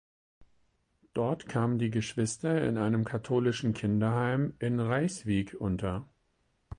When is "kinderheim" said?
3.75-4.55